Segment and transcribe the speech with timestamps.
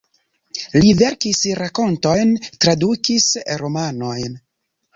[0.77, 2.33] Li verkis rakontojn,
[2.65, 3.29] tradukis
[3.65, 4.43] romanojn.